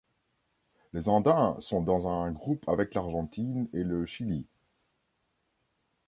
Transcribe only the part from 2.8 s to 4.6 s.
l'Argentine et le Chili.